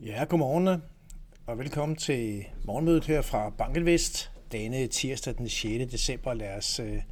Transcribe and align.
Ja, 0.00 0.24
godmorgen 0.24 0.82
og 1.46 1.58
velkommen 1.58 1.96
til 1.96 2.44
morgenmødet 2.64 3.04
her 3.04 3.22
fra 3.22 3.50
Bankelvest. 3.50 4.30
Denne 4.52 4.86
tirsdag 4.86 5.34
den 5.38 5.48
6. 5.48 5.92
december. 5.92 6.34
Lad 6.34 6.56
os 6.56 6.80
øh, 6.80 7.02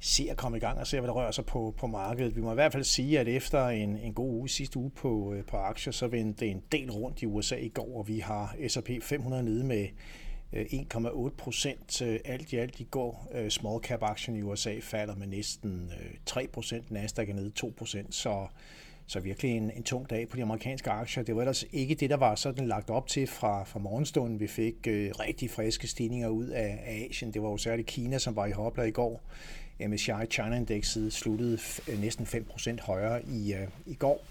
se 0.00 0.26
at 0.30 0.36
komme 0.36 0.56
i 0.56 0.60
gang 0.60 0.78
og 0.78 0.86
se, 0.86 1.00
hvad 1.00 1.08
der 1.08 1.14
rører 1.14 1.30
sig 1.30 1.46
på, 1.46 1.74
på 1.78 1.86
markedet. 1.86 2.36
Vi 2.36 2.40
må 2.40 2.50
i 2.50 2.54
hvert 2.54 2.72
fald 2.72 2.84
sige, 2.84 3.20
at 3.20 3.28
efter 3.28 3.68
en, 3.68 3.96
en 3.96 4.14
god 4.14 4.30
uge 4.30 4.48
sidste 4.48 4.78
uge 4.78 4.90
på, 4.90 5.32
øh, 5.32 5.44
på 5.44 5.56
aktier, 5.56 5.92
så 5.92 6.06
vendte 6.06 6.46
en 6.46 6.62
del 6.72 6.90
rundt 6.90 7.22
i 7.22 7.26
USA 7.26 7.56
i 7.56 7.68
går, 7.68 7.98
og 7.98 8.08
vi 8.08 8.18
har 8.18 8.56
S&P 8.68 8.90
500 9.02 9.42
nede 9.42 9.64
med 9.64 9.88
øh, 10.52 10.64
1,8 10.64 11.28
procent 11.38 12.02
øh, 12.02 12.20
alt 12.24 12.52
i 12.52 12.56
alt 12.56 12.80
i 12.80 12.84
går. 12.84 13.28
Øh, 13.34 13.50
small 13.50 13.84
cap 13.84 14.02
aktien 14.02 14.36
i 14.36 14.42
USA 14.42 14.78
falder 14.82 15.14
med 15.14 15.26
næsten 15.26 15.92
3 16.26 16.48
procent, 16.52 16.90
Nasdaq 16.90 17.28
er 17.28 17.34
nede 17.34 17.50
2 17.50 17.74
procent, 17.76 18.14
så 18.14 18.46
så 19.06 19.20
virkelig 19.20 19.56
en, 19.56 19.70
en 19.70 19.82
tung 19.82 20.10
dag 20.10 20.28
på 20.28 20.36
de 20.36 20.42
amerikanske 20.42 20.90
aktier. 20.90 21.22
Det 21.22 21.36
var 21.36 21.42
ellers 21.42 21.64
ikke 21.72 21.94
det, 21.94 22.10
der 22.10 22.16
var 22.16 22.34
sådan 22.34 22.66
lagt 22.68 22.90
op 22.90 23.08
til 23.08 23.26
fra, 23.26 23.64
fra 23.64 23.78
morgenstunden. 23.78 24.40
Vi 24.40 24.46
fik 24.46 24.74
øh, 24.86 25.10
rigtig 25.10 25.50
friske 25.50 25.86
stigninger 25.86 26.28
ud 26.28 26.46
af, 26.46 26.78
af 26.86 27.06
Asien. 27.10 27.34
Det 27.34 27.42
var 27.42 27.48
jo 27.48 27.56
særligt 27.56 27.88
Kina, 27.88 28.18
som 28.18 28.36
var 28.36 28.46
i 28.46 28.50
hopler 28.50 28.84
i 28.84 28.90
går. 28.90 29.22
MSCI 29.80 30.12
China-indekset 30.30 31.12
sluttede 31.12 31.58
øh, 31.88 32.00
næsten 32.00 32.26
5% 32.26 32.82
højere 32.82 33.22
i, 33.24 33.54
øh, 33.54 33.68
i 33.86 33.94
går, 33.94 34.24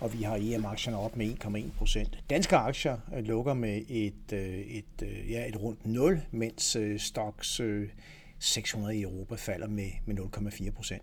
og 0.00 0.18
vi 0.18 0.22
har 0.22 0.36
EM-aktierne 0.36 0.98
op 0.98 1.16
med 1.16 1.34
1,1%. 1.44 2.20
Danske 2.30 2.56
aktier 2.56 2.98
øh, 3.16 3.24
lukker 3.24 3.54
med 3.54 3.82
et, 3.88 4.32
øh, 4.32 4.58
et, 4.58 5.02
øh, 5.02 5.30
ja, 5.30 5.48
et 5.48 5.62
rundt 5.62 5.86
0, 5.86 6.22
mens 6.30 6.76
øh, 6.76 6.98
stocks 6.98 7.60
øh, 7.60 7.88
600 8.38 8.96
i 8.96 9.02
Europa 9.02 9.34
falder 9.34 9.68
med, 9.68 9.90
med 10.06 10.16
0,4%. 10.18 10.98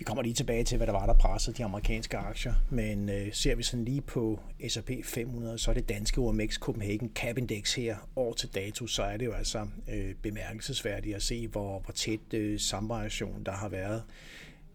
Vi 0.00 0.04
kommer 0.04 0.22
lige 0.22 0.34
tilbage 0.34 0.64
til, 0.64 0.76
hvad 0.76 0.86
der 0.86 0.92
var, 0.92 1.06
der 1.06 1.14
pressede 1.14 1.56
de 1.56 1.64
amerikanske 1.64 2.16
aktier, 2.16 2.54
men 2.70 3.08
øh, 3.08 3.32
ser 3.32 3.54
vi 3.54 3.62
sådan 3.62 3.84
lige 3.84 4.00
på 4.00 4.40
S&P 4.68 4.90
500, 5.04 5.58
så 5.58 5.70
er 5.70 5.74
det 5.74 5.88
danske 5.88 6.20
OMX 6.20 6.58
Copenhagen 6.58 7.10
Cap 7.14 7.38
Index 7.38 7.74
her 7.74 7.96
år 8.16 8.32
til 8.32 8.48
dato, 8.54 8.86
så 8.86 9.02
er 9.02 9.16
det 9.16 9.26
jo 9.26 9.32
altså 9.32 9.66
øh, 9.88 10.14
bemærkelsesværdigt 10.22 11.16
at 11.16 11.22
se, 11.22 11.48
hvor, 11.48 11.78
hvor 11.78 11.92
tæt 11.92 12.34
øh, 12.34 12.60
samvariation 12.60 13.42
der 13.46 13.52
har 13.52 13.68
været. 13.68 14.02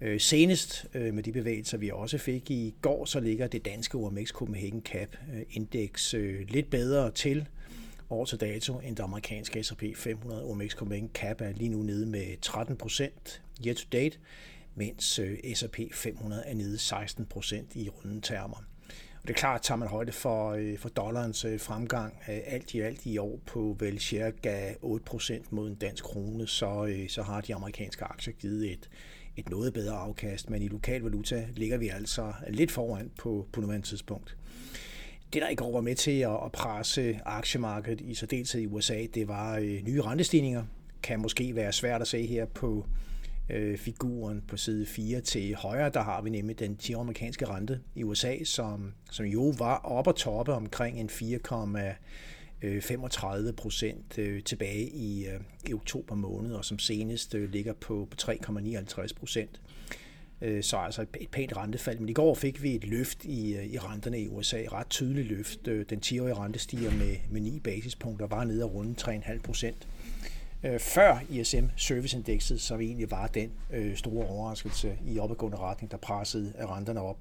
Øh, 0.01 0.19
senest 0.19 0.85
øh, 0.93 1.13
med 1.13 1.23
de 1.23 1.31
bevægelser, 1.31 1.77
vi 1.77 1.91
også 1.91 2.17
fik 2.17 2.51
i 2.51 2.73
går, 2.81 3.05
så 3.05 3.19
ligger 3.19 3.47
det 3.47 3.65
danske 3.65 3.97
OMX 3.97 4.29
Copenhagen 4.29 4.81
Cap 4.81 5.17
øh, 5.33 5.41
Index 5.49 6.13
øh, 6.13 6.47
lidt 6.49 6.69
bedre 6.69 7.11
til 7.11 7.47
år 8.09 8.25
til 8.25 8.39
dato 8.39 8.79
end 8.79 8.95
det 8.95 9.03
amerikanske 9.03 9.63
S&P 9.63 9.83
500. 9.95 10.43
OMX 10.43 10.71
Copenhagen 10.71 11.09
Cap 11.13 11.41
er 11.41 11.51
lige 11.51 11.69
nu 11.69 11.83
nede 11.83 12.05
med 12.05 12.41
13 12.41 12.77
procent 12.77 13.41
year 13.65 13.75
to 13.75 13.85
date 13.91 14.17
mens 14.75 15.19
øh, 15.19 15.37
S&P 15.55 15.79
500 15.93 16.43
er 16.45 16.53
nede 16.53 16.77
16 16.77 17.25
procent 17.25 17.75
i 17.75 17.89
runde 17.89 18.21
termer. 18.21 18.63
Og 19.21 19.27
det 19.27 19.29
er 19.29 19.39
klart, 19.39 19.59
at 19.59 19.61
tager 19.61 19.77
man 19.77 19.87
højde 19.87 20.11
for, 20.11 20.51
øh, 20.51 20.77
for 20.77 20.89
dollarens 20.89 21.45
øh, 21.45 21.59
fremgang 21.59 22.13
alt 22.27 22.73
i 22.73 22.79
alt 22.79 23.05
i 23.05 23.17
år 23.17 23.39
på 23.45 23.75
vel 23.79 23.99
cirka 23.99 24.73
8% 24.73 25.33
mod 25.49 25.67
en 25.69 25.75
dansk 25.75 26.03
krone, 26.03 26.47
så, 26.47 27.05
så 27.09 27.23
har 27.23 27.41
de 27.41 27.55
amerikanske 27.55 28.03
aktier 28.05 28.33
givet 28.33 28.71
et, 28.71 28.89
et 29.37 29.49
noget 29.49 29.73
bedre 29.73 29.95
afkast, 29.95 30.49
men 30.49 30.61
i 30.61 30.67
lokal 30.67 31.01
valuta 31.01 31.47
ligger 31.55 31.77
vi 31.77 31.87
altså 31.87 32.33
lidt 32.47 32.71
foran 32.71 33.11
på, 33.17 33.47
på 33.53 33.61
nuværende 33.61 33.87
tidspunkt. 33.87 34.37
Det, 35.33 35.41
der 35.41 35.49
i 35.49 35.55
går 35.55 35.71
var 35.71 35.81
med 35.81 35.95
til 35.95 36.19
at 36.19 36.51
presse 36.53 37.19
aktiemarkedet 37.25 38.01
i 38.01 38.13
særdeleshed 38.13 38.61
i 38.61 38.65
USA, 38.65 39.05
det 39.13 39.27
var 39.27 39.59
nye 39.59 40.01
rentestigninger. 40.01 40.63
Kan 41.03 41.19
måske 41.19 41.55
være 41.55 41.73
svært 41.73 42.01
at 42.01 42.07
se 42.07 42.25
her 42.25 42.45
på, 42.45 42.85
øh, 43.49 43.77
figuren 43.77 44.43
på 44.47 44.57
side 44.57 44.85
4 44.85 45.21
til 45.21 45.55
højre, 45.55 45.89
der 45.89 46.01
har 46.01 46.21
vi 46.21 46.29
nemlig 46.29 46.59
den 46.59 46.77
10 46.77 46.93
amerikanske 46.93 47.45
rente 47.45 47.79
i 47.95 48.03
USA, 48.03 48.43
som, 48.43 48.93
som 49.11 49.25
jo 49.25 49.53
var 49.57 49.77
op 49.77 50.07
og 50.07 50.15
toppe 50.15 50.53
omkring 50.53 50.99
en 50.99 51.09
4,35 51.09 53.37
øh, 53.37 53.53
procent 53.53 54.17
øh, 54.17 54.43
tilbage 54.43 54.89
i, 54.89 55.27
øh, 55.27 55.39
i 55.67 55.73
oktober 55.73 56.15
måned, 56.15 56.53
og 56.53 56.65
som 56.65 56.79
senest 56.79 57.35
øh, 57.35 57.51
ligger 57.51 57.73
på, 57.73 58.07
på 58.11 58.31
3,59 58.31 59.07
procent. 59.19 59.61
Øh, 60.41 60.63
så 60.63 60.77
altså 60.77 61.05
et 61.19 61.29
pænt 61.31 61.57
rentefald. 61.57 61.99
Men 61.99 62.09
i 62.09 62.13
går 62.13 62.33
fik 62.33 62.63
vi 62.63 62.75
et 62.75 62.83
løft 62.83 63.25
i, 63.25 63.55
øh, 63.55 63.65
i 63.65 63.77
renterne 63.77 64.19
i 64.19 64.27
USA, 64.27 64.63
ret 64.71 64.89
tydeligt 64.89 65.27
løft. 65.27 65.65
Den 65.65 65.99
10-årige 66.05 66.35
rente 66.35 66.59
stiger 66.59 66.91
med, 66.91 67.15
med 67.29 67.41
9 67.41 67.59
basispunkter, 67.59 68.27
var 68.27 68.43
nede 68.43 68.63
og 68.63 68.73
runde 68.73 68.95
3,5 69.01 69.41
procent 69.41 69.87
øh, 70.65 70.79
før 70.79 71.19
ISM 71.29 71.65
Serviceindekset, 71.75 72.61
så 72.61 72.77
vi 72.77 72.85
egentlig 72.85 73.11
var 73.11 73.27
den 73.27 73.51
øh, 73.71 73.95
store 73.95 74.27
overraskelse 74.27 74.97
i 75.07 75.19
opadgående 75.19 75.57
retning, 75.57 75.91
der 75.91 75.97
pressede 75.97 76.53
renterne 76.59 77.01
op. 77.01 77.17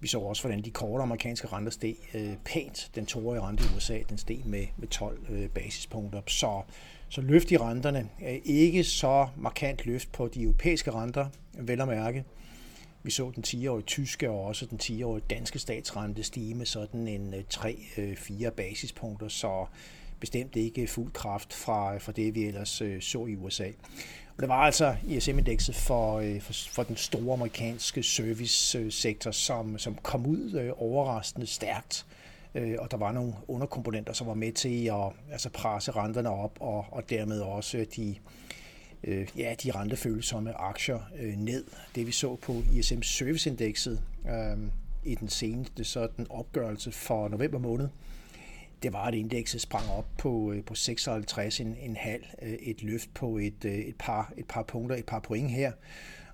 Vi 0.00 0.08
så 0.08 0.18
også, 0.18 0.42
hvordan 0.42 0.62
de 0.62 0.70
korte 0.70 1.02
amerikanske 1.02 1.46
renter 1.46 1.72
steg 1.72 1.96
øh, 2.14 2.36
pænt. 2.44 2.90
Den 2.94 3.06
toårige 3.06 3.42
rente 3.42 3.64
i 3.64 3.76
USA, 3.76 3.98
den 4.08 4.18
steg 4.18 4.40
med, 4.44 4.66
med 4.76 4.88
12 4.88 5.18
øh, 5.30 5.48
basispunkter. 5.48 6.22
Så, 6.26 6.62
så 7.08 7.20
løft 7.20 7.50
i 7.50 7.56
renterne 7.56 8.08
øh, 8.22 8.38
ikke 8.44 8.84
så 8.84 9.28
markant 9.36 9.86
løft 9.86 10.12
på 10.12 10.28
de 10.28 10.42
europæiske 10.42 10.90
renter, 10.90 11.26
vel 11.52 11.80
at 11.80 11.88
mærke. 11.88 12.24
Vi 13.02 13.10
så 13.10 13.32
den 13.34 13.44
10-årige 13.46 13.84
tyske 13.84 14.30
og 14.30 14.44
også 14.44 14.66
den 14.66 14.80
10-årige 14.82 15.24
danske 15.30 15.58
statsrente 15.58 16.22
stige 16.22 16.54
med 16.54 16.66
sådan 16.66 17.08
en 17.08 17.34
øh, 17.34 17.44
3-4 17.54 18.46
øh, 18.46 18.52
basispunkter, 18.52 19.28
så 19.28 19.66
bestemt 20.24 20.56
ikke 20.56 20.86
fuld 20.86 21.12
kraft 21.12 21.52
fra, 21.52 21.98
fra 21.98 22.12
det, 22.12 22.34
vi 22.34 22.44
ellers 22.44 22.80
øh, 22.80 23.00
så 23.00 23.26
i 23.26 23.36
USA. 23.36 23.66
Og 24.36 24.40
det 24.40 24.48
var 24.48 24.54
altså 24.54 24.96
ISM-indekset 25.08 25.74
for, 25.74 26.18
øh, 26.18 26.40
for, 26.40 26.52
for 26.70 26.82
den 26.82 26.96
store 26.96 27.32
amerikanske 27.32 28.02
servicesektor, 28.02 29.30
som, 29.30 29.78
som 29.78 29.94
kom 29.94 30.26
ud 30.26 30.52
øh, 30.52 30.72
overraskende 30.76 31.46
stærkt. 31.46 32.06
Øh, 32.54 32.76
og 32.78 32.90
der 32.90 32.96
var 32.96 33.12
nogle 33.12 33.34
underkomponenter, 33.48 34.12
som 34.12 34.26
var 34.26 34.34
med 34.34 34.52
til 34.52 34.86
at 34.86 35.32
altså 35.32 35.48
presse 35.50 35.90
renterne 35.90 36.30
op, 36.30 36.56
og, 36.60 36.86
og 36.90 37.10
dermed 37.10 37.40
også 37.40 37.86
de, 37.96 38.16
øh, 39.04 39.28
ja, 39.36 39.54
de 39.62 39.70
rentefølsomme 39.70 40.52
aktier 40.60 40.98
øh, 41.18 41.36
ned. 41.36 41.64
Det 41.94 42.06
vi 42.06 42.12
så 42.12 42.36
på 42.36 42.62
ISM 42.72 43.02
Serviceindekset 43.02 44.00
øh, 44.28 44.58
i 45.04 45.14
den 45.14 45.28
seneste 45.28 45.84
sådan 45.84 46.26
opgørelse 46.30 46.92
for 46.92 47.28
november 47.28 47.58
måned, 47.58 47.88
det 48.84 48.92
var, 48.92 49.04
at 49.04 49.14
indekset 49.14 49.60
sprang 49.60 49.90
op 49.90 50.06
på, 50.18 50.52
øh, 50.52 50.64
på 50.64 50.74
56 50.74 51.60
en, 51.60 51.76
en 51.82 51.96
halv, 51.96 52.24
øh, 52.42 52.52
et 52.52 52.82
løft 52.82 53.14
på 53.14 53.38
et, 53.38 53.64
øh, 53.64 53.72
et, 53.72 53.96
par, 53.98 54.32
et 54.36 54.46
par 54.48 54.62
punkter, 54.62 54.96
et 54.96 55.06
par 55.06 55.20
point 55.20 55.50
her, 55.50 55.72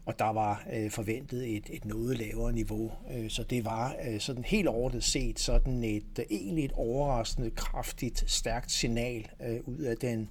og 0.06 0.18
der 0.18 0.32
var 0.32 0.66
øh, 0.72 0.90
forventet 0.90 1.56
et, 1.56 1.70
et 1.70 1.84
noget 1.84 2.18
lavere 2.18 2.52
niveau. 2.52 2.92
Så 3.28 3.42
det 3.42 3.64
var 3.64 3.96
øh, 4.08 4.20
sådan 4.20 4.44
helt 4.44 4.68
overordnet 4.68 5.04
set 5.04 5.40
sådan 5.40 5.84
et 5.84 6.18
øh, 6.18 6.24
egentlig 6.30 6.64
et 6.64 6.72
overraskende 6.72 7.50
kraftigt, 7.50 8.24
stærkt 8.26 8.72
signal 8.72 9.28
øh, 9.46 9.60
ud 9.64 9.78
af 9.78 9.96
den 9.96 10.28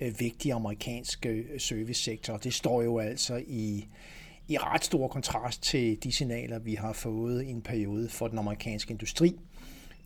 øh, 0.00 0.20
vigtige 0.20 0.54
amerikanske 0.54 1.44
servicesektor. 1.58 2.36
Det 2.36 2.54
står 2.54 2.82
jo 2.82 2.98
altså 2.98 3.42
i 3.46 3.86
i 4.48 4.58
ret 4.58 4.84
stor 4.84 5.08
kontrast 5.08 5.62
til 5.62 6.02
de 6.02 6.12
signaler, 6.12 6.58
vi 6.58 6.74
har 6.74 6.92
fået 6.92 7.42
i 7.42 7.50
en 7.50 7.62
periode 7.62 8.08
for 8.08 8.28
den 8.28 8.38
amerikanske 8.38 8.90
industri, 8.90 9.36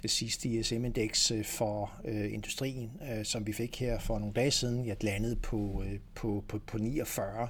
det 0.03 0.11
sidste 0.11 0.49
ISM-indeks 0.49 1.31
øh, 1.31 1.45
for 1.45 1.93
øh, 2.05 2.33
industrien, 2.33 2.91
øh, 3.13 3.25
som 3.25 3.47
vi 3.47 3.53
fik 3.53 3.81
her 3.81 3.99
for 3.99 4.19
nogle 4.19 4.35
dage 4.35 4.51
siden, 4.51 4.87
jeg 4.87 4.97
landede 5.05 5.37
på, 5.37 5.85
øh, 5.87 5.99
på, 6.15 6.45
på, 6.49 6.59
på 6.67 6.79
49, 6.79 7.49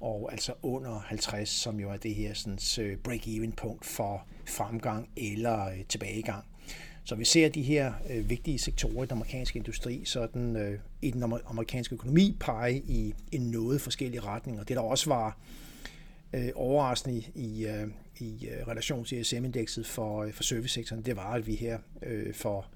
og 0.00 0.32
altså 0.32 0.52
under 0.62 0.98
50, 0.98 1.48
som 1.48 1.80
jo 1.80 1.90
er 1.90 1.96
det 1.96 2.14
her 2.14 2.34
sådan, 2.34 2.84
øh, 2.84 2.98
break-even 3.08 3.52
punkt 3.56 3.84
for 3.84 4.26
fremgang 4.46 5.08
eller 5.16 5.68
øh, 5.68 5.84
tilbagegang. 5.88 6.44
Så 7.04 7.14
vi 7.14 7.24
ser 7.24 7.48
de 7.48 7.62
her 7.62 7.92
øh, 8.10 8.30
vigtige 8.30 8.58
sektorer 8.58 9.02
i 9.02 9.06
den 9.06 9.12
amerikanske 9.12 9.58
industri, 9.58 10.02
sådan 10.04 10.56
øh, 10.56 10.78
i 11.02 11.10
den 11.10 11.22
amerikanske 11.46 11.94
økonomi 11.94 12.36
pege 12.40 12.82
i 12.88 13.14
en 13.32 13.42
noget 13.42 13.80
forskellige 13.80 14.22
og 14.22 14.68
Det 14.68 14.76
der 14.76 14.82
også 14.82 15.10
var 15.10 15.38
øh, 16.32 16.48
overraskende 16.54 17.16
i, 17.16 17.26
i, 17.34 17.66
øh, 17.66 17.86
i 18.18 18.48
øh, 18.48 18.68
relation 18.68 19.04
til 19.04 19.18
ISM-indekset 19.18 19.86
for, 19.86 20.22
øh, 20.22 20.32
for 20.32 20.42
servicesektoren, 20.42 21.02
det 21.02 21.16
var, 21.16 21.32
at 21.32 21.46
vi 21.46 21.54
her 21.54 21.78
øh, 22.02 22.34
for 22.34 22.66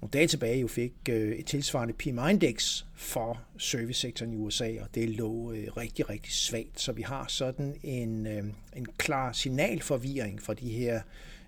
nogle 0.00 0.10
dage 0.12 0.26
tilbage 0.26 0.60
jo 0.60 0.66
fik 0.66 0.92
øh, 1.10 1.32
et 1.32 1.46
tilsvarende 1.46 1.94
PMI-indeks 1.94 2.86
for 2.94 3.42
servicesektoren 3.58 4.32
i 4.32 4.36
USA, 4.36 4.74
og 4.80 4.94
det 4.94 5.08
lå 5.08 5.52
øh, 5.52 5.76
rigtig, 5.76 6.10
rigtig 6.10 6.32
svagt. 6.32 6.80
Så 6.80 6.92
vi 6.92 7.02
har 7.02 7.26
sådan 7.28 7.76
en, 7.82 8.26
øh, 8.26 8.44
en 8.76 8.86
klar 8.98 9.32
signalforvirring 9.32 10.42
for 10.42 10.54
de 10.54 10.68
her 10.68 11.00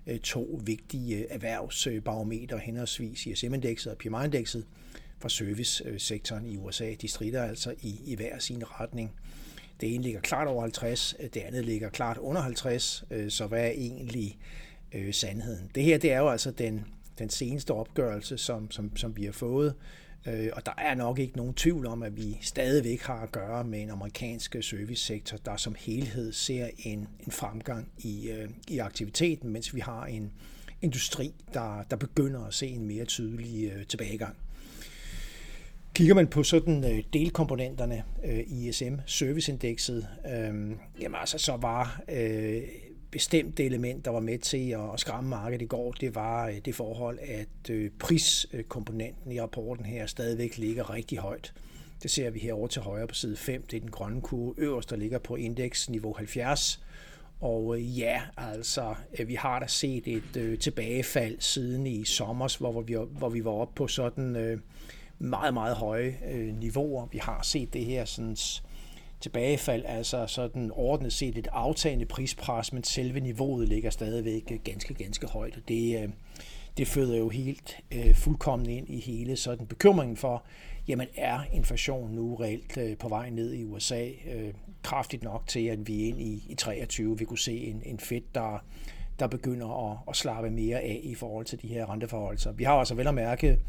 øh, 0.07 0.19
to 0.19 0.59
vigtige 0.63 1.17
øh, 1.17 1.25
erhvervsbarometer, 1.29 2.57
henholdsvis 2.57 3.25
ISM-indekset 3.25 3.91
og 3.91 3.97
PMI-indekset 3.97 4.65
for 5.19 5.29
servicesektoren 5.29 6.45
i 6.45 6.57
USA. 6.57 6.93
De 7.01 7.07
strider 7.07 7.43
altså 7.43 7.73
i, 7.81 8.01
i 8.05 8.15
hver 8.15 8.39
sin 8.39 8.63
retning. 8.65 9.11
Det 9.81 9.95
ene 9.95 10.03
ligger 10.03 10.21
klart 10.21 10.47
over 10.47 10.61
50, 10.61 11.15
øh, 11.19 11.29
det 11.33 11.39
andet 11.39 11.65
ligger 11.65 11.89
klart 11.89 12.17
under 12.17 12.41
50, 12.41 13.03
øh, 13.11 13.31
så 13.31 13.47
hvad 13.47 13.65
er 13.65 13.71
egentlig 13.71 14.37
øh, 14.93 15.13
sandheden? 15.13 15.71
Det 15.75 15.83
her 15.83 15.97
det 15.97 16.11
er 16.11 16.19
jo 16.19 16.29
altså 16.29 16.51
den, 16.51 16.85
den 17.19 17.29
seneste 17.29 17.71
opgørelse, 17.71 18.37
som, 18.37 18.71
som, 18.71 18.97
som 18.97 19.17
vi 19.17 19.25
har 19.25 19.31
fået 19.31 19.75
Øh, 20.27 20.49
og 20.53 20.65
der 20.65 20.71
er 20.77 20.95
nok 20.95 21.19
ikke 21.19 21.37
nogen 21.37 21.53
tvivl 21.53 21.85
om, 21.85 22.03
at 22.03 22.17
vi 22.17 22.37
stadigvæk 22.41 23.01
har 23.01 23.21
at 23.21 23.31
gøre 23.31 23.63
med 23.63 23.81
en 23.81 23.89
amerikansk 23.89 24.55
servicesektor, 24.61 25.37
der 25.37 25.57
som 25.57 25.75
helhed 25.79 26.31
ser 26.31 26.69
en, 26.77 27.07
en 27.19 27.31
fremgang 27.31 27.91
i, 27.97 28.29
øh, 28.29 28.49
i 28.67 28.77
aktiviteten, 28.77 29.49
mens 29.49 29.75
vi 29.75 29.79
har 29.79 30.05
en 30.05 30.31
industri, 30.81 31.33
der, 31.53 31.83
der 31.89 31.95
begynder 31.95 32.45
at 32.45 32.53
se 32.53 32.67
en 32.67 32.85
mere 32.85 33.05
tydelig 33.05 33.71
øh, 33.71 33.85
tilbagegang. 33.85 34.35
Kigger 35.99 36.15
man 36.15 36.27
på 36.27 36.43
sådan 36.43 36.83
øh, 36.83 37.03
delkomponenterne 37.13 38.03
øh, 38.25 38.39
i 38.39 38.69
ISM 38.69 38.95
serviceindekset, 39.05 40.07
øh, 40.25 40.71
jamen 41.01 41.19
altså 41.19 41.37
så 41.37 41.57
var 41.61 42.01
øh, 42.11 42.61
bestemte 43.11 43.65
element, 43.65 44.05
der 44.05 44.11
var 44.11 44.19
med 44.19 44.39
til 44.39 44.69
at 44.69 44.99
skræmme 44.99 45.29
markedet 45.29 45.61
i 45.61 45.65
går, 45.65 45.91
det 45.91 46.15
var 46.15 46.47
øh, 46.47 46.57
det 46.65 46.75
forhold, 46.75 47.19
at 47.21 47.69
øh, 47.69 47.91
priskomponenten 47.99 49.31
i 49.31 49.41
rapporten 49.41 49.85
her 49.85 50.05
stadigvæk 50.05 50.57
ligger 50.57 50.93
rigtig 50.93 51.17
højt. 51.17 51.53
Det 52.03 52.11
ser 52.11 52.29
vi 52.29 52.39
herovre 52.39 52.67
til 52.69 52.81
højre 52.81 53.07
på 53.07 53.15
side 53.15 53.37
5. 53.37 53.63
Det 53.71 53.77
er 53.77 53.81
den 53.81 53.91
grønne 53.91 54.21
kurve 54.21 54.53
øverst, 54.57 54.89
der 54.89 54.95
ligger 54.95 55.19
på 55.19 55.35
indeksniveau 55.35 56.13
70. 56.13 56.83
Og 57.41 57.77
øh, 57.77 57.99
ja, 57.99 58.21
altså, 58.37 58.95
øh, 59.19 59.27
vi 59.27 59.35
har 59.35 59.59
da 59.59 59.67
set 59.67 60.07
et 60.07 60.37
øh, 60.37 60.59
tilbagefald 60.59 61.35
siden 61.39 61.87
i 61.87 62.05
sommer, 62.05 62.57
hvor 62.59 62.81
vi, 62.81 62.97
hvor 63.17 63.29
vi 63.29 63.45
var 63.45 63.51
oppe 63.51 63.73
på 63.75 63.87
sådan 63.87 64.35
øh, 64.35 64.59
meget, 65.19 65.53
meget 65.53 65.75
høje 65.75 66.17
øh, 66.31 66.57
niveauer. 66.57 67.07
Vi 67.11 67.17
har 67.17 67.41
set 67.43 67.73
det 67.73 67.85
her 67.85 68.05
sådan 68.05 68.37
tilbagefald, 69.21 69.85
altså 69.85 70.27
sådan 70.27 70.71
ordnet 70.73 71.13
set 71.13 71.37
et 71.37 71.47
aftagende 71.51 72.05
prispres, 72.05 72.73
men 72.73 72.83
selve 72.83 73.19
niveauet 73.19 73.67
ligger 73.67 73.89
stadigvæk 73.89 74.51
øh, 74.51 74.59
ganske, 74.63 74.93
ganske 74.93 75.27
højt, 75.27 75.55
og 75.55 75.61
det, 75.67 76.03
øh, 76.03 76.09
det 76.77 76.87
føder 76.87 77.17
jo 77.17 77.29
helt 77.29 77.77
øh, 77.91 78.15
fuldkommen 78.15 78.69
ind 78.69 78.89
i 78.89 78.99
hele 78.99 79.35
sådan 79.35 79.67
bekymringen 79.67 80.17
for, 80.17 80.43
jamen 80.87 81.07
er 81.15 81.39
inflation 81.51 82.11
nu 82.11 82.35
reelt 82.35 82.77
øh, 82.77 82.97
på 82.97 83.09
vej 83.09 83.29
ned 83.29 83.53
i 83.53 83.63
USA 83.63 84.09
øh, 84.33 84.53
kraftigt 84.83 85.23
nok 85.23 85.47
til, 85.47 85.65
at 85.67 85.87
vi 85.87 86.07
ind 86.07 86.21
i, 86.21 86.43
i 86.49 86.55
23 86.55 87.19
vi 87.19 87.25
kunne 87.25 87.39
se 87.39 87.57
en, 87.57 87.81
en 87.85 87.99
fedt, 87.99 88.35
der, 88.35 88.63
der 89.19 89.27
begynder 89.27 89.91
at, 89.91 89.97
at 90.07 90.15
slappe 90.15 90.49
mere 90.49 90.79
af 90.79 90.99
i 91.03 91.15
forhold 91.15 91.45
til 91.45 91.61
de 91.61 91.67
her 91.67 91.91
renteforhold. 91.91 92.53
vi 92.53 92.63
har 92.63 92.73
altså 92.73 92.95
vel 92.95 93.07
at 93.07 93.13
mærke 93.13 93.59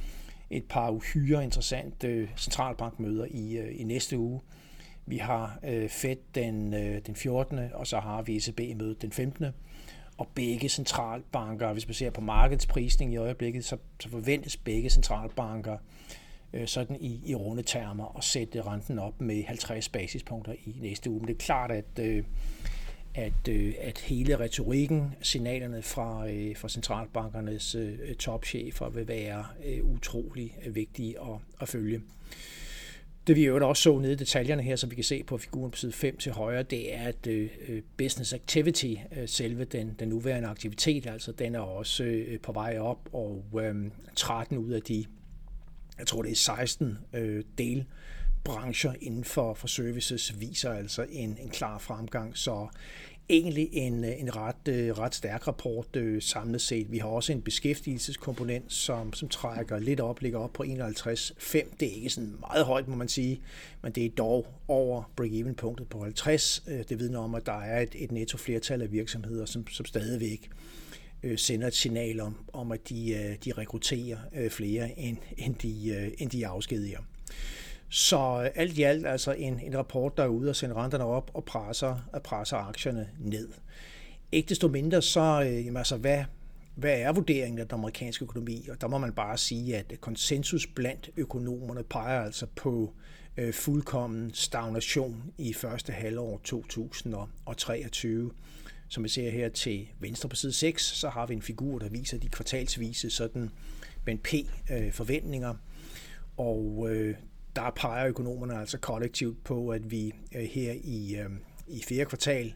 et 0.50 0.64
par 0.64 0.90
uhyre 0.90 1.44
interessante 1.44 2.06
øh, 2.06 2.28
centralbankmøder 2.36 3.26
i, 3.30 3.56
øh, 3.56 3.80
i 3.80 3.84
næste 3.84 4.18
uge. 4.18 4.40
Vi 5.06 5.16
har 5.16 5.58
øh, 5.64 5.88
Fed 5.88 6.16
den, 6.34 6.72
den 7.06 7.16
14. 7.16 7.58
og 7.74 7.86
så 7.86 8.00
har 8.00 8.22
vi 8.22 8.36
ECB-mødet 8.36 9.02
den 9.02 9.12
15. 9.12 9.46
Og 10.18 10.28
begge 10.34 10.68
centralbanker, 10.68 11.72
hvis 11.72 11.86
man 11.86 11.94
ser 11.94 12.10
på 12.10 12.20
markedsprisning 12.20 13.12
i 13.12 13.16
øjeblikket, 13.16 13.64
så, 13.64 13.76
så 14.00 14.08
forventes 14.08 14.56
begge 14.56 14.90
centralbanker 14.90 15.76
sådan 16.66 16.96
i, 17.00 17.20
i 17.26 17.34
runde 17.34 17.62
termer 17.62 18.16
at 18.18 18.24
sætte 18.24 18.62
renten 18.62 18.98
op 18.98 19.20
med 19.20 19.44
50 19.44 19.88
basispunkter 19.88 20.52
i 20.52 20.76
næste 20.80 21.10
uge. 21.10 21.18
Men 21.18 21.28
det 21.28 21.34
er 21.34 21.38
klart, 21.38 21.70
at, 21.70 21.98
øh, 21.98 22.24
at, 23.14 23.48
øh, 23.48 23.74
at 23.80 23.98
hele 23.98 24.40
retorikken, 24.40 25.14
signalerne 25.22 25.82
fra, 25.82 26.28
øh, 26.30 26.56
fra 26.56 26.68
centralbankernes 26.68 27.74
øh, 27.74 28.14
topchefer 28.14 28.88
vil 28.88 29.08
være 29.08 29.46
øh, 29.66 29.84
utrolig 29.84 30.58
vigtige 30.66 31.20
at, 31.20 31.38
at 31.60 31.68
følge. 31.68 32.02
Det 33.26 33.36
vi 33.36 33.46
jo 33.46 33.68
også 33.68 33.82
så 33.82 33.98
nede 33.98 34.12
i 34.12 34.16
detaljerne 34.16 34.62
her, 34.62 34.76
som 34.76 34.90
vi 34.90 34.94
kan 34.94 35.04
se 35.04 35.22
på 35.22 35.38
figuren 35.38 35.70
på 35.70 35.76
side 35.76 35.92
5 35.92 36.16
til 36.16 36.32
højre, 36.32 36.62
det 36.62 36.94
er, 36.94 37.02
at 37.02 37.26
øh, 37.26 37.50
øh, 37.68 37.82
business 37.96 38.32
activity, 38.32 38.94
øh, 39.16 39.28
selve 39.28 39.64
den, 39.64 39.96
den 39.98 40.08
nuværende 40.08 40.48
aktivitet, 40.48 41.06
altså 41.06 41.32
den 41.32 41.54
er 41.54 41.60
også 41.60 42.04
øh, 42.04 42.40
på 42.40 42.52
vej 42.52 42.78
op, 42.78 43.08
og 43.12 43.44
øh, 43.62 43.90
13 44.16 44.58
ud 44.58 44.70
af 44.70 44.82
de, 44.82 45.04
jeg 45.98 46.06
tror 46.06 46.22
det 46.22 46.30
er 46.30 46.36
16 46.36 46.98
øh, 47.12 47.44
del 47.58 47.84
brancher 48.44 48.92
inden 49.00 49.24
for, 49.24 49.54
for 49.54 49.66
services 49.66 50.40
viser 50.40 50.72
altså 50.72 51.06
en, 51.10 51.38
en 51.42 51.48
klar 51.48 51.78
fremgang. 51.78 52.36
Så 52.36 52.68
egentlig 53.30 53.68
en, 53.72 54.04
en 54.04 54.36
ret, 54.36 54.68
øh, 54.68 54.98
ret 54.98 55.14
stærk 55.14 55.48
rapport 55.48 55.96
øh, 55.96 56.22
samlet 56.22 56.60
set. 56.60 56.92
Vi 56.92 56.98
har 56.98 57.08
også 57.08 57.32
en 57.32 57.42
beskæftigelseskomponent, 57.42 58.72
som, 58.72 59.12
som 59.12 59.28
trækker 59.28 59.78
lidt 59.78 60.00
op, 60.00 60.20
ligger 60.20 60.38
op 60.38 60.52
på 60.52 60.62
51,5. 60.62 60.68
Det 61.80 61.88
er 61.88 61.94
ikke 61.94 62.10
sådan 62.10 62.34
meget 62.40 62.64
højt, 62.64 62.88
må 62.88 62.96
man 62.96 63.08
sige, 63.08 63.40
men 63.82 63.92
det 63.92 64.04
er 64.04 64.10
dog 64.10 64.46
over 64.68 65.10
break-even-punktet 65.16 65.88
på 65.88 66.02
50. 66.02 66.62
Øh, 66.68 66.84
det 66.88 66.98
vidner 66.98 67.18
om, 67.18 67.34
at 67.34 67.46
der 67.46 67.60
er 67.60 67.80
et, 67.80 67.94
et 67.94 68.12
netto 68.12 68.38
flertal 68.38 68.82
af 68.82 68.92
virksomheder, 68.92 69.46
som, 69.46 69.66
som 69.66 69.86
stadigvæk 69.86 70.50
øh, 71.22 71.38
sender 71.38 71.66
et 71.66 71.74
signal 71.74 72.20
om, 72.20 72.36
om 72.52 72.72
at 72.72 72.88
de, 72.88 73.10
øh, 73.10 73.36
de 73.44 73.52
rekrutterer 73.52 74.18
øh, 74.34 74.50
flere, 74.50 74.98
end, 74.98 75.16
end, 75.38 75.54
de, 75.54 75.88
øh, 75.88 76.12
end 76.18 76.30
de 76.30 76.46
afskediger. 76.46 77.00
Så 77.92 78.42
øh, 78.42 78.50
alt 78.54 78.78
i 78.78 78.82
alt 78.82 79.06
altså 79.06 79.32
en, 79.32 79.60
en 79.60 79.78
rapport, 79.78 80.16
der 80.16 80.22
er 80.22 80.28
ude 80.28 80.50
og 80.50 80.56
sende 80.56 80.74
renterne 80.74 81.04
op 81.04 81.30
og 81.34 81.44
presser, 81.44 82.08
og 82.12 82.22
presser 82.22 82.56
aktierne 82.56 83.08
ned. 83.18 83.48
Ikke 84.32 84.48
desto 84.48 84.68
mindre 84.68 85.02
så, 85.02 85.42
øh, 85.46 85.64
jamen 85.64 85.76
altså, 85.76 85.96
hvad, 85.96 86.24
hvad 86.74 87.00
er 87.00 87.12
vurderingen 87.12 87.58
af 87.58 87.68
den 87.68 87.74
amerikanske 87.74 88.24
økonomi? 88.24 88.68
Og 88.70 88.80
der 88.80 88.88
må 88.88 88.98
man 88.98 89.12
bare 89.12 89.38
sige, 89.38 89.76
at 89.76 89.94
konsensus 90.00 90.66
blandt 90.66 91.10
økonomerne 91.16 91.82
peger 91.82 92.20
altså 92.20 92.46
på 92.56 92.92
øh, 93.36 93.54
fuldkommen 93.54 94.30
stagnation 94.34 95.32
i 95.38 95.52
første 95.52 95.92
halvår 95.92 96.40
2023. 96.44 98.30
Som 98.88 99.04
vi 99.04 99.08
ser 99.08 99.30
her 99.30 99.48
til 99.48 99.88
venstre 100.00 100.28
på 100.28 100.36
side 100.36 100.52
6, 100.52 100.82
så 100.82 101.08
har 101.08 101.26
vi 101.26 101.34
en 101.34 101.42
figur, 101.42 101.78
der 101.78 101.88
viser 101.88 102.18
de 102.18 102.28
kvartalsvise 102.28 103.10
sådan 103.10 103.50
BNP-forventninger. 104.04 105.50
Øh, 105.50 105.56
og 106.36 106.86
øh, 106.90 107.14
der 107.56 107.70
peger 107.76 108.08
økonomerne 108.08 108.58
altså 108.58 108.78
kollektivt 108.78 109.44
på, 109.44 109.68
at 109.68 109.90
vi 109.90 110.12
øh, 110.34 110.42
her 110.42 110.72
i, 110.72 111.16
øh, 111.16 111.30
i 111.68 111.82
fjerde 111.88 112.04
kvartal 112.04 112.54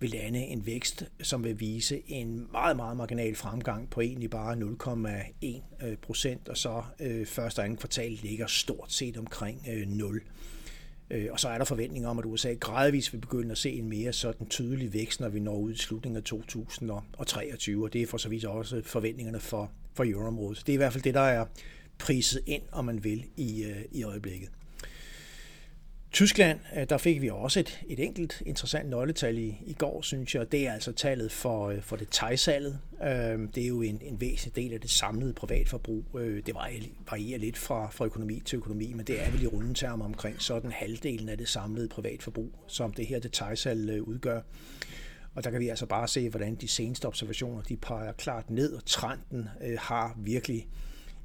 vil 0.00 0.10
lande 0.10 0.38
en 0.38 0.66
vækst, 0.66 1.04
som 1.22 1.44
vil 1.44 1.60
vise 1.60 2.02
en 2.06 2.48
meget, 2.52 2.76
meget 2.76 2.96
marginal 2.96 3.34
fremgang 3.34 3.90
på 3.90 4.00
egentlig 4.00 4.30
bare 4.30 4.54
0,1 4.54 5.86
øh, 5.86 5.96
procent, 5.96 6.48
og 6.48 6.56
så 6.56 6.82
første 7.26 7.58
og 7.58 7.64
anden 7.64 7.78
kvartal 7.78 8.10
ligger 8.10 8.46
stort 8.46 8.92
set 8.92 9.16
omkring 9.16 9.62
0. 9.86 10.22
Og 11.30 11.40
så 11.40 11.48
er 11.48 11.58
der 11.58 11.64
forventninger 11.64 12.08
om, 12.08 12.18
at 12.18 12.24
USA 12.24 12.54
gradvist 12.60 13.12
vil 13.12 13.18
begynde 13.18 13.50
at 13.50 13.58
se 13.58 13.70
en 13.70 13.88
mere 13.88 14.12
sådan 14.12 14.46
tydelig 14.46 14.92
vækst, 14.92 15.20
når 15.20 15.28
vi 15.28 15.40
når 15.40 15.56
ud 15.56 15.72
i 15.72 15.76
slutningen 15.76 16.16
af 16.16 16.22
2023, 16.22 17.84
og 17.84 17.92
det 17.92 18.02
er 18.02 18.06
for 18.06 18.18
så 18.18 18.28
vidt 18.28 18.44
også 18.44 18.82
forventningerne 18.84 19.40
for, 19.40 19.70
for 19.94 20.04
euroområdet. 20.04 20.62
Det 20.66 20.68
er 20.68 20.74
i 20.74 20.76
hvert 20.76 20.92
fald 20.92 21.04
det, 21.04 21.14
der 21.14 21.20
er 21.20 21.46
priset 21.98 22.42
ind, 22.46 22.62
om 22.72 22.84
man 22.84 23.04
vil, 23.04 23.24
i, 23.36 23.64
øh, 23.64 23.82
i 23.92 24.02
øjeblikket. 24.02 24.48
Tyskland, 26.16 26.60
øh, 26.76 26.86
der 26.88 26.98
fik 26.98 27.22
vi 27.22 27.28
også 27.28 27.60
et, 27.60 27.80
et 27.88 28.00
enkelt 28.00 28.42
interessant 28.46 28.88
nøgletal 28.88 29.38
i, 29.38 29.58
i 29.66 29.72
går, 29.72 30.02
synes 30.02 30.34
jeg. 30.34 30.52
Det 30.52 30.66
er 30.66 30.72
altså 30.72 30.92
tallet 30.92 31.32
for, 31.32 31.68
øh, 31.68 31.76
for 31.76 31.82
for 31.82 31.96
detaljsalget. 31.96 32.78
Øhm, 33.02 33.48
det 33.48 33.62
er 33.62 33.68
jo 33.68 33.82
en, 33.82 34.00
en 34.02 34.20
væsentlig 34.20 34.56
del 34.56 34.72
af 34.72 34.80
det 34.80 34.90
samlede 34.90 35.32
privatforbrug. 35.32 36.04
Øh, 36.18 36.46
det 36.46 36.54
varierer 36.54 37.38
lidt 37.38 37.58
fra, 37.58 37.90
fra 37.90 38.04
økonomi 38.04 38.42
til 38.44 38.56
økonomi, 38.56 38.92
men 38.92 39.06
det 39.06 39.22
er 39.26 39.30
vel 39.30 39.42
i 39.42 39.46
rundetermer 39.46 40.04
omkring 40.04 40.42
sådan 40.42 40.70
halvdelen 40.72 41.28
af 41.28 41.38
det 41.38 41.48
samlede 41.48 41.88
privatforbrug, 41.88 42.50
som 42.66 42.92
det 42.92 43.06
her 43.06 43.18
detaljsalg 43.18 44.02
udgør. 44.02 44.40
Og 45.34 45.44
der 45.44 45.50
kan 45.50 45.60
vi 45.60 45.68
altså 45.68 45.86
bare 45.86 46.08
se, 46.08 46.28
hvordan 46.28 46.54
de 46.54 46.68
seneste 46.68 47.06
observationer 47.06 47.62
de 47.62 47.76
peger 47.76 48.12
klart 48.12 48.50
ned, 48.50 48.72
og 48.72 48.84
trenden 48.86 49.48
har 49.78 50.14
virkelig 50.18 50.68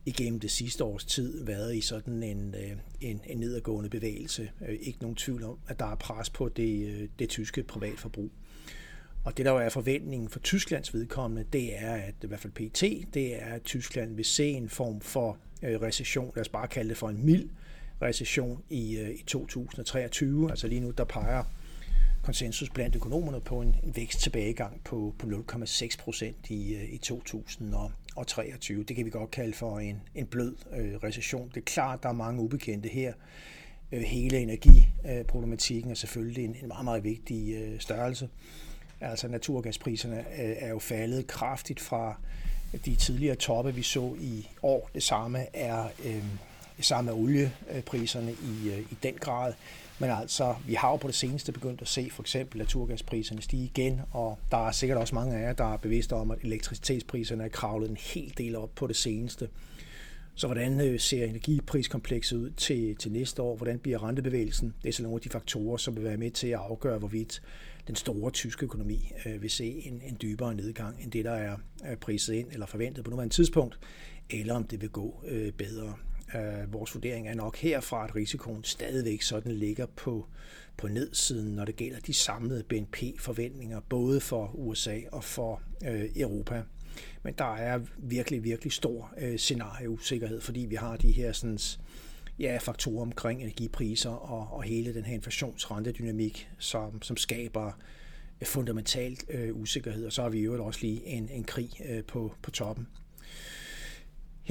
igennem 0.05 0.39
det 0.39 0.51
sidste 0.51 0.83
års 0.83 1.05
tid 1.05 1.45
været 1.45 1.75
i 1.75 1.81
sådan 1.81 2.23
en, 2.23 2.55
øh, 2.55 2.71
en, 3.01 3.21
en 3.25 3.37
nedadgående 3.37 3.89
bevægelse. 3.89 4.51
Øh, 4.67 4.77
ikke 4.81 4.99
nogen 5.01 5.15
tvivl 5.15 5.43
om, 5.43 5.57
at 5.67 5.79
der 5.79 5.85
er 5.85 5.95
pres 5.95 6.29
på 6.29 6.49
det, 6.49 6.87
øh, 6.87 7.09
det 7.19 7.29
tyske 7.29 7.63
privatforbrug. 7.63 8.31
Og 9.23 9.37
det, 9.37 9.45
der 9.45 9.51
jo 9.51 9.57
er 9.57 9.69
forventningen 9.69 10.29
for 10.29 10.39
Tysklands 10.39 10.93
vedkommende, 10.93 11.45
det 11.53 11.77
er, 11.77 11.93
at 11.93 12.15
i 12.23 12.27
hvert 12.27 12.39
fald 12.39 12.53
PT, 12.53 13.13
det 13.13 13.41
er, 13.43 13.45
at 13.45 13.63
Tyskland 13.63 14.15
vil 14.15 14.25
se 14.25 14.49
en 14.49 14.69
form 14.69 15.01
for 15.01 15.37
recession, 15.63 16.31
lad 16.35 16.41
os 16.41 16.49
bare 16.49 16.67
kalde 16.67 16.89
det 16.89 16.97
for 16.97 17.09
en 17.09 17.25
mild 17.25 17.49
recession 18.01 18.63
i, 18.69 18.99
i 18.99 19.23
2023. 19.27 20.49
Altså 20.49 20.67
lige 20.67 20.81
nu, 20.81 20.91
der 20.91 21.03
peger 21.03 21.43
konsensus 22.23 22.69
blandt 22.69 22.95
økonomerne 22.95 23.41
på 23.41 23.61
en, 23.61 23.75
en 23.83 23.95
vækst 23.95 24.19
tilbagegang 24.19 24.81
på, 24.83 25.15
på 25.19 25.27
0,6 25.27 25.97
procent 25.99 26.49
i, 26.49 26.75
i 26.83 26.97
og 28.15 28.27
23. 28.27 28.83
Det 28.83 28.95
kan 28.95 29.05
vi 29.05 29.09
godt 29.09 29.31
kalde 29.31 29.53
for 29.53 29.79
en, 29.79 30.01
en 30.15 30.25
blød 30.25 30.55
øh, 30.75 30.95
recession. 31.03 31.49
Det 31.49 31.57
er 31.57 31.65
klart, 31.65 32.03
der 32.03 32.09
er 32.09 32.13
mange 32.13 32.41
ubekendte 32.41 32.89
her. 32.89 33.13
Øh, 33.91 34.01
hele 34.01 34.39
energiproblematikken 34.39 35.91
er 35.91 35.95
selvfølgelig 35.95 36.45
en, 36.45 36.55
en 36.61 36.67
meget, 36.67 36.85
meget 36.85 37.03
vigtig 37.03 37.53
øh, 37.55 37.79
størrelse. 37.79 38.29
Altså 39.01 39.27
naturgaspriserne 39.27 40.19
øh, 40.19 40.55
er 40.59 40.69
jo 40.69 40.79
faldet 40.79 41.27
kraftigt 41.27 41.79
fra 41.79 42.15
de 42.85 42.95
tidligere 42.95 43.35
toppe, 43.35 43.75
vi 43.75 43.81
så 43.81 44.15
i 44.19 44.47
år. 44.63 44.89
Det 44.93 45.03
samme 45.03 45.55
er, 45.55 45.83
øh, 46.05 46.23
det 46.77 46.85
samme 46.85 47.11
er 47.11 47.15
oliepriserne 47.15 48.31
i, 48.31 48.69
øh, 48.69 48.79
i 48.79 48.97
den 49.03 49.13
grad. 49.13 49.53
Men 50.01 50.09
altså, 50.09 50.55
vi 50.67 50.73
har 50.73 50.89
jo 50.89 50.95
på 50.95 51.07
det 51.07 51.15
seneste 51.15 51.51
begyndt 51.51 51.81
at 51.81 51.87
se 51.87 52.09
for 52.11 52.23
eksempel 52.23 52.57
naturgaspriserne 52.57 53.41
stige 53.41 53.63
igen, 53.63 54.01
og 54.11 54.39
der 54.51 54.67
er 54.67 54.71
sikkert 54.71 54.97
også 54.97 55.15
mange 55.15 55.35
af 55.35 55.41
jer, 55.41 55.53
der 55.53 55.73
er 55.73 55.77
bevidste 55.77 56.13
om, 56.13 56.31
at 56.31 56.37
elektricitetspriserne 56.43 57.43
er 57.43 57.47
kravlet 57.47 57.89
en 57.89 57.97
hel 57.97 58.33
del 58.37 58.55
op 58.55 58.69
på 58.75 58.87
det 58.87 58.95
seneste. 58.95 59.49
Så 60.35 60.47
hvordan 60.47 60.81
øh, 60.81 60.99
ser 60.99 61.25
energipriskomplekset 61.25 62.37
ud 62.37 62.49
til, 62.49 62.95
til 62.95 63.11
næste 63.11 63.41
år? 63.41 63.55
Hvordan 63.55 63.79
bliver 63.79 64.03
rentebevægelsen? 64.07 64.73
Det 64.83 64.89
er 64.89 64.93
så 64.93 65.03
nogle 65.03 65.15
af 65.15 65.21
de 65.21 65.29
faktorer, 65.29 65.77
som 65.77 65.95
vil 65.95 66.03
være 66.03 66.17
med 66.17 66.31
til 66.31 66.47
at 66.47 66.59
afgøre, 66.59 66.99
hvorvidt 66.99 67.41
den 67.87 67.95
store 67.95 68.31
tyske 68.31 68.63
økonomi 68.63 69.11
øh, 69.25 69.41
vil 69.41 69.49
se 69.49 69.87
en, 69.87 70.01
en 70.05 70.17
dybere 70.21 70.55
nedgang 70.55 71.03
end 71.03 71.11
det, 71.11 71.25
der 71.25 71.31
er, 71.31 71.57
er 71.83 71.95
priset 71.95 72.33
ind 72.33 72.47
eller 72.51 72.65
forventet 72.65 73.03
på 73.03 73.11
nuværende 73.11 73.35
tidspunkt, 73.35 73.79
eller 74.29 74.53
om 74.53 74.63
det 74.63 74.81
vil 74.81 74.89
gå 74.89 75.23
øh, 75.27 75.51
bedre. 75.51 75.93
Øh, 76.35 76.73
vores 76.73 76.95
vurdering 76.95 77.27
er 77.27 77.33
nok 77.33 77.57
herfra, 77.57 78.03
at 78.03 78.15
risikoen 78.15 78.63
stadigvæk 78.63 79.21
sådan 79.21 79.51
ligger 79.51 79.85
på, 79.85 80.27
på 80.77 80.87
nedsiden, 80.87 81.55
når 81.55 81.65
det 81.65 81.75
gælder 81.75 81.99
de 81.99 82.13
samlede 82.13 82.63
BNP-forventninger, 82.63 83.79
både 83.79 84.21
for 84.21 84.51
USA 84.53 84.99
og 85.11 85.23
for 85.23 85.61
øh, 85.87 86.09
Europa. 86.15 86.63
Men 87.23 87.33
der 87.37 87.55
er 87.55 87.79
virkelig, 87.97 88.43
virkelig 88.43 88.73
stor 88.73 89.13
øh, 89.17 89.37
scenarieusikkerhed, 89.37 90.41
fordi 90.41 90.59
vi 90.59 90.75
har 90.75 90.97
de 90.97 91.11
her 91.11 91.31
sådan, 91.31 91.59
ja, 92.39 92.57
faktorer 92.61 93.01
omkring 93.01 93.41
energipriser 93.41 94.09
og, 94.09 94.57
og 94.57 94.63
hele 94.63 94.93
den 94.93 95.05
her 95.05 95.13
inflationsrentedynamik, 95.13 96.49
som, 96.59 97.01
som 97.01 97.17
skaber 97.17 97.67
øh, 98.41 98.47
fundamentalt 98.47 99.23
øh, 99.29 99.55
usikkerhed. 99.55 100.05
Og 100.05 100.13
så 100.13 100.21
har 100.21 100.29
vi 100.29 100.39
jo 100.39 100.65
også 100.65 100.79
lige 100.81 101.05
en, 101.05 101.29
en 101.29 101.43
krig 101.43 101.69
øh, 101.85 102.03
på, 102.03 102.33
på 102.41 102.51
toppen. 102.51 102.87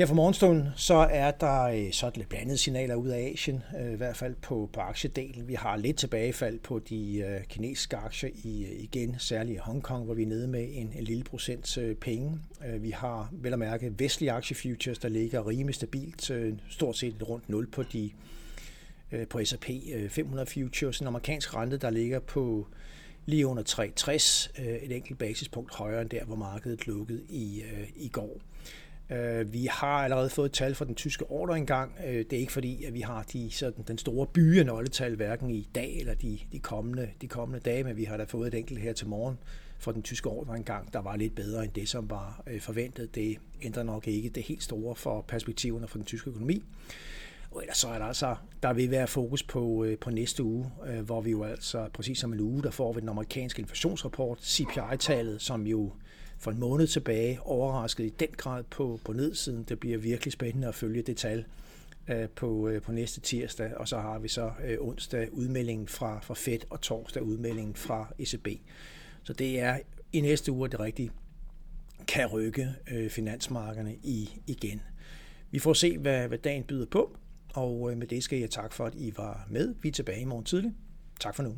Her 0.01 0.07
fra 0.07 0.15
morgenstunden, 0.15 0.69
så 0.77 0.95
er 0.95 1.31
der 1.31 1.63
øh, 1.63 1.93
sådan 1.93 2.13
lidt 2.17 2.29
blandede 2.29 2.59
signaler 2.59 2.95
ud 2.95 3.09
af 3.09 3.31
Asien, 3.33 3.63
øh, 3.81 3.93
i 3.93 3.97
hvert 3.97 4.17
fald 4.17 4.35
på, 4.43 4.71
på 4.73 4.81
aktiedelen. 4.81 5.49
Vi 5.49 5.55
har 5.55 5.77
lidt 5.77 5.97
tilbagefald 5.97 6.59
på 6.59 6.79
de 6.79 7.19
øh, 7.19 7.45
kinesiske 7.45 7.97
aktier 7.97 8.31
i, 8.35 8.67
igen, 8.79 9.17
særligt 9.19 9.57
i 9.57 9.59
Hongkong, 9.59 10.05
hvor 10.05 10.15
vi 10.15 10.23
er 10.23 10.27
nede 10.27 10.49
med 10.49 10.69
en, 10.73 10.93
en 10.95 11.05
lille 11.05 11.25
procent 11.25 11.79
penge. 12.01 12.39
Vi 12.79 12.91
har 12.91 13.29
vel 13.33 13.53
at 13.53 13.59
mærke 13.59 13.93
vestlige 13.99 14.33
aktiefutures, 14.33 14.99
der 14.99 15.09
ligger 15.09 15.47
rimelig 15.47 15.75
stabilt, 15.75 16.31
stort 16.71 16.97
set 16.97 17.29
rundt 17.29 17.49
0 17.49 17.67
på 17.67 17.83
de 17.83 18.11
på 19.31 19.45
S&P 19.45 19.71
500 20.09 20.47
futures. 20.47 21.01
En 21.01 21.07
amerikansk 21.07 21.55
rente, 21.55 21.77
der 21.77 21.91
ligger 21.91 22.19
på 22.19 22.67
lige 23.27 23.47
under 23.47 23.63
3,60, 23.63 24.63
et 24.63 24.93
enkelt 24.93 25.19
basispunkt 25.19 25.75
højere 25.75 26.01
end 26.03 26.11
der, 26.11 26.25
hvor 26.25 26.37
markedet 26.37 26.87
lukkede 26.87 27.23
i, 27.29 27.63
i 27.97 28.09
går. 28.09 28.41
Øh, 29.11 29.53
vi 29.53 29.69
har 29.71 30.05
allerede 30.05 30.31
fået 30.31 30.53
tal 30.53 30.75
fra 30.75 30.85
den 30.85 30.95
tyske 30.95 31.31
ordreindgang. 31.31 31.93
Øh, 32.07 32.15
det 32.15 32.33
er 32.33 32.39
ikke 32.39 32.53
fordi, 32.53 32.85
at 32.85 32.95
vi 32.95 33.01
har 33.01 33.23
de, 33.23 33.51
sådan, 33.51 33.85
den 33.89 33.99
store 33.99 34.27
bye 34.27 34.65
nøgletal 34.65 35.17
hverken 35.17 35.51
i 35.51 35.69
dag 35.75 35.99
eller 36.01 36.15
de, 36.15 36.39
de, 36.53 36.59
kommende, 36.59 37.11
de 37.21 37.29
kommende 37.29 37.61
dage, 37.61 37.85
men 37.85 37.97
vi 37.97 38.05
har 38.05 38.17
da 38.17 38.25
fået 38.25 38.55
et 38.55 38.59
enkelt 38.59 38.81
her 38.81 38.93
til 38.93 39.07
morgen 39.07 39.39
fra 39.79 39.93
den 39.93 40.03
tyske 40.03 40.29
ordreindgang, 40.29 40.93
der 40.93 40.99
var 40.99 41.17
lidt 41.17 41.35
bedre 41.35 41.65
end 41.65 41.73
det, 41.73 41.89
som 41.89 42.11
var 42.11 42.43
øh, 42.47 42.61
forventet. 42.61 43.15
Det 43.15 43.37
ændrer 43.63 43.83
nok 43.83 44.09
ikke 44.09 44.29
det 44.29 44.43
helt 44.43 44.63
store 44.63 44.95
for 44.95 45.25
perspektiverne 45.29 45.89
for 45.89 45.99
den 45.99 46.07
tyske 46.07 46.31
økonomi. 46.31 46.65
Og 47.51 47.61
ellers 47.63 47.77
så 47.77 47.89
er 47.89 47.99
der 47.99 48.05
altså, 48.05 48.37
der 48.63 48.73
vil 48.73 48.91
være 48.91 49.07
fokus 49.07 49.43
på, 49.43 49.87
på 50.01 50.11
næste 50.11 50.43
uge, 50.43 50.71
hvor 51.05 51.21
vi 51.21 51.31
jo 51.31 51.45
altså, 51.45 51.89
præcis 51.93 52.19
som 52.19 52.33
en 52.33 52.41
uge, 52.41 52.63
der 52.63 52.71
får 52.71 52.93
vi 52.93 53.01
den 53.01 53.09
amerikanske 53.09 53.61
inflationsrapport, 53.61 54.39
CPI-tallet, 54.45 55.43
som 55.43 55.67
jo 55.67 55.93
for 56.41 56.51
en 56.51 56.61
måned 56.61 56.87
tilbage 56.87 57.41
overrasket 57.43 58.05
i 58.05 58.09
den 58.09 58.29
grad 58.37 58.65
på, 58.71 59.01
på 59.05 59.13
nedsiden. 59.13 59.63
Det 59.63 59.81
bliver 59.81 59.99
virkelig 59.99 60.33
spændende 60.33 60.69
at 60.69 60.75
følge 60.75 61.03
det 61.03 61.17
tal 61.17 61.45
øh, 62.09 62.29
på, 62.29 62.69
øh, 62.69 62.83
på 62.83 62.93
næste 62.93 63.21
tirsdag, 63.21 63.77
og 63.77 63.89
så 63.89 63.99
har 63.99 64.19
vi 64.19 64.29
så 64.29 64.51
øh, 64.65 64.77
onsdag 64.81 65.33
udmeldingen 65.33 65.89
fra, 65.89 66.21
fra 66.21 66.35
Fed 66.35 66.59
og 66.71 66.81
torsdag 66.81 67.23
udmeldingen 67.23 67.75
fra 67.75 68.15
ECB. 68.19 68.49
Så 69.23 69.33
det 69.33 69.61
er 69.61 69.79
i 70.13 70.21
næste 70.21 70.53
uge 70.53 70.69
det 70.69 70.81
rigtige 70.81 71.11
kan 72.09 72.27
rykke 72.27 72.69
finansmarkederne 73.11 73.95
i 73.95 74.41
igen. 74.47 74.83
Vi 75.51 75.59
får 75.59 75.73
se, 75.73 75.99
hvad, 75.99 76.29
hvad 76.29 76.39
dagen 76.39 76.65
byder 76.65 76.87
på, 76.87 77.17
og 77.55 77.93
med 77.97 78.07
det 78.07 78.25
skal 78.25 78.39
jeg 78.39 78.51
tak 78.51 78.73
for, 78.73 78.87
at 78.87 78.95
I 78.95 79.13
var 79.17 79.47
med. 79.51 79.75
Vi 79.83 79.89
er 79.89 79.93
tilbage 79.93 80.21
i 80.21 80.25
morgen 80.25 80.45
tidlig. 80.45 80.73
Tak 81.21 81.35
for 81.35 81.43
nu. 81.43 81.57